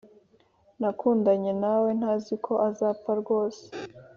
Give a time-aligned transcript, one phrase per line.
[0.79, 3.63] nakundanye nawe ntaziko azapfa rwose